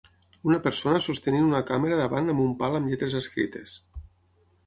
[0.51, 3.77] Una persona sostenint una càmera davant amb un pal amb lletres escrites.